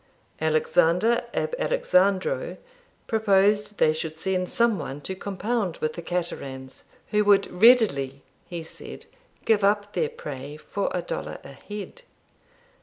[0.41, 2.57] Alexander ab Alexandro
[3.05, 8.63] proposed they should send some one to compound with the Caterans, who would readily, he
[8.63, 9.05] said,
[9.45, 12.01] give up their prey for a dollar a head.